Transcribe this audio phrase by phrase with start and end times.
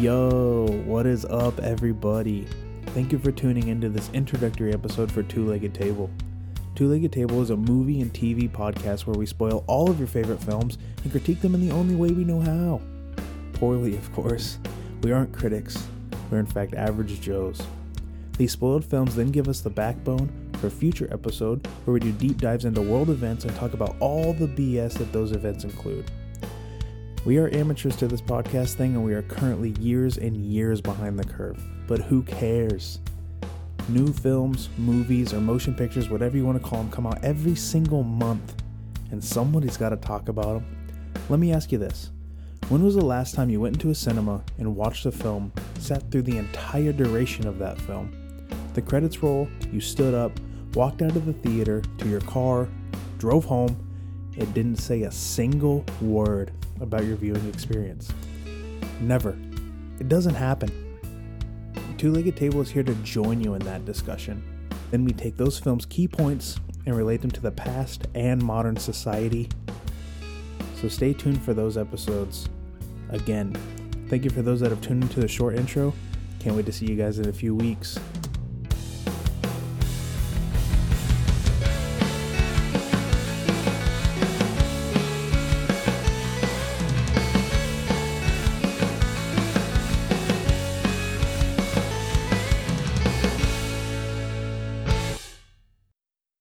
[0.00, 2.46] Yo, what is up, everybody?
[2.94, 6.08] Thank you for tuning into this introductory episode for Two Legged Table.
[6.74, 10.08] Two Legged Table is a movie and TV podcast where we spoil all of your
[10.08, 12.80] favorite films and critique them in the only way we know how.
[13.52, 14.56] Poorly, of course.
[15.02, 15.86] We aren't critics,
[16.30, 17.60] we're in fact average Joes.
[18.38, 22.12] These spoiled films then give us the backbone for a future episode where we do
[22.12, 26.10] deep dives into world events and talk about all the BS that those events include.
[27.26, 31.18] We are amateurs to this podcast thing and we are currently years and years behind
[31.18, 31.62] the curve.
[31.86, 32.98] But who cares?
[33.90, 37.54] New films, movies, or motion pictures, whatever you want to call them, come out every
[37.54, 38.54] single month.
[39.10, 40.88] And somebody's got to talk about them.
[41.28, 42.10] Let me ask you this
[42.70, 46.10] When was the last time you went into a cinema and watched a film, sat
[46.10, 48.16] through the entire duration of that film?
[48.72, 50.32] The credits roll, you stood up,
[50.72, 52.66] walked out of the theater to your car,
[53.18, 53.76] drove home,
[54.40, 58.10] it didn't say a single word about your viewing experience.
[59.00, 59.38] Never.
[59.98, 60.70] It doesn't happen.
[61.98, 64.42] Two Legged Table is here to join you in that discussion.
[64.90, 68.76] Then we take those films' key points and relate them to the past and modern
[68.76, 69.50] society.
[70.80, 72.48] So stay tuned for those episodes.
[73.10, 73.54] Again,
[74.08, 75.92] thank you for those that have tuned into the short intro.
[76.38, 77.98] Can't wait to see you guys in a few weeks.